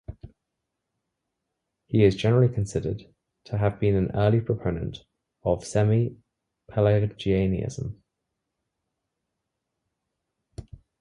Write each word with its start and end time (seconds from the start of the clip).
He 1.85 2.03
is 2.03 2.15
generally 2.15 2.51
considered 2.51 3.07
to 3.43 3.59
have 3.59 3.79
been 3.79 3.93
an 3.93 4.09
early 4.15 4.41
proponent 4.41 5.05
of 5.43 5.63
semi-Pelagianism. 5.63 8.01